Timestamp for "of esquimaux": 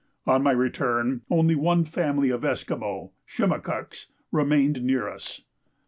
2.31-3.11